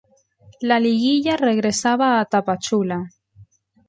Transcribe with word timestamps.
La 0.61 0.79
liguilla 0.79 1.37
regresaba 1.37 2.19
a 2.19 2.25
Tapachula. 2.25 3.03